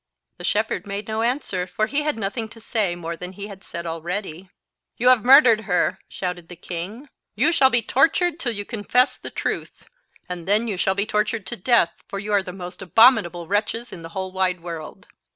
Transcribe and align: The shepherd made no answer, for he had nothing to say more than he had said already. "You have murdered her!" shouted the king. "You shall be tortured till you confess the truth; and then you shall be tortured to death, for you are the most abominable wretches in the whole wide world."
The 0.37 0.43
shepherd 0.43 0.87
made 0.87 1.07
no 1.07 1.21
answer, 1.21 1.67
for 1.67 1.85
he 1.85 2.01
had 2.01 2.17
nothing 2.17 2.49
to 2.49 2.59
say 2.59 2.95
more 2.95 3.15
than 3.15 3.33
he 3.33 3.45
had 3.45 3.63
said 3.63 3.85
already. 3.85 4.49
"You 4.97 5.09
have 5.09 5.23
murdered 5.23 5.65
her!" 5.65 5.99
shouted 6.09 6.47
the 6.49 6.55
king. 6.55 7.07
"You 7.35 7.51
shall 7.51 7.69
be 7.69 7.83
tortured 7.83 8.39
till 8.39 8.51
you 8.53 8.65
confess 8.65 9.19
the 9.19 9.29
truth; 9.29 9.85
and 10.27 10.47
then 10.47 10.67
you 10.67 10.75
shall 10.75 10.95
be 10.95 11.05
tortured 11.05 11.45
to 11.45 11.55
death, 11.55 11.93
for 12.07 12.17
you 12.17 12.33
are 12.33 12.41
the 12.41 12.51
most 12.51 12.81
abominable 12.81 13.45
wretches 13.47 13.93
in 13.93 14.01
the 14.01 14.09
whole 14.09 14.31
wide 14.31 14.61
world." 14.61 15.05